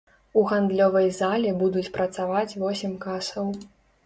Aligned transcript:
У 0.39 0.43
гандлёвай 0.51 1.09
зале 1.17 1.51
будуць 1.59 1.93
працаваць 1.99 2.57
восем 2.65 2.97
касаў. 3.05 3.55